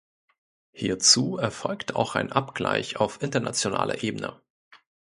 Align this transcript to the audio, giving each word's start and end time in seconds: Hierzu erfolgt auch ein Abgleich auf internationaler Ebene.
Hierzu 0.71 1.37
erfolgt 1.37 1.95
auch 1.95 2.15
ein 2.15 2.31
Abgleich 2.31 2.97
auf 2.97 3.21
internationaler 3.21 4.01
Ebene. 4.03 4.41